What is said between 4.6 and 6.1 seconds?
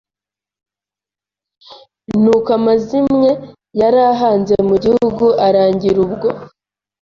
mu Gihugu arangira